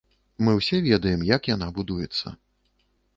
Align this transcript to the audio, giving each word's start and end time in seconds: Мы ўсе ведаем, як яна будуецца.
Мы 0.45 0.53
ўсе 0.59 0.79
ведаем, 0.87 1.21
як 1.35 1.49
яна 1.51 1.67
будуецца. 1.77 2.27